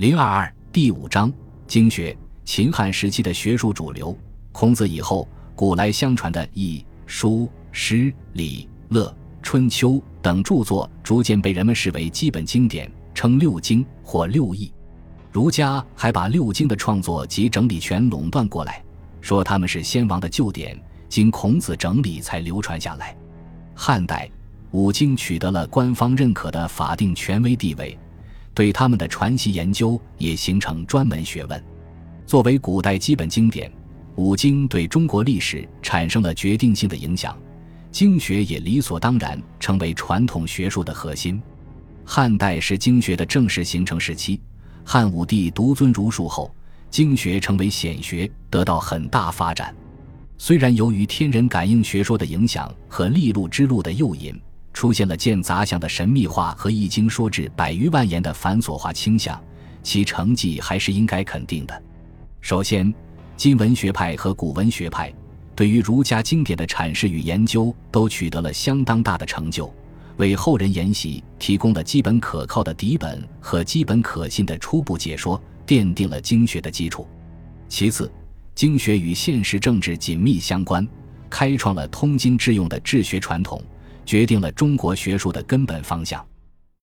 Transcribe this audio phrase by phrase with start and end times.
[0.00, 1.30] 零二二第五章
[1.66, 2.16] 经学，
[2.46, 4.16] 秦汉时期的学术主流。
[4.50, 14.72] 孔子以后，古来相传的易、书、诗、礼、乐、春秋等著作，逐渐被人们视为基本经典，称六经或六艺。
[15.30, 18.82] 儒家还把六经的创作及整理权垄断过来，
[19.20, 23.14] 说他们是先王的旧典，经孔子整理才流传下来。
[23.74, 24.30] 汉代
[24.70, 27.98] 五经取得了官方认可的法定权威地位。
[28.54, 31.62] 对他们的传奇研究也形成专门学问。
[32.26, 33.72] 作为古代基本经典，
[34.16, 37.36] 五经对中国历史产生了决定性的影响，
[37.90, 41.40] 经学也理所当然成为传统学术的核心。
[42.04, 44.40] 汉代是经学的正式形成时期。
[44.84, 46.52] 汉武帝独尊儒术后，
[46.90, 49.74] 经学成为显学，得到很大发展。
[50.38, 54.40] 虽然由于天人感应学说的影响和历路之路的诱引。
[54.80, 59.38] 出现了见杂象的神秘化和易经说至百余万言的繁琐化倾向，
[59.82, 61.82] 其成绩还是应该肯定的。
[62.40, 62.90] 首先，
[63.36, 65.12] 今文学派和古文学派
[65.54, 69.70] 对于儒家经典的阐释与研究都取得了相当大的成就，
[70.16, 77.06] 为后人研习提供了基本可靠的底本和基本可信的初步解说，奠定了经学的基础。
[77.68, 78.10] 其次，
[78.54, 80.88] 经学与现实政治紧密相关，
[81.28, 83.62] 开创了通经致用的治学传统。
[84.10, 86.26] 决定了中国学术的根本方向。